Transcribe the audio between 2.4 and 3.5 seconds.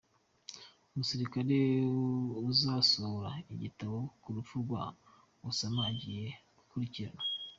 uzasohora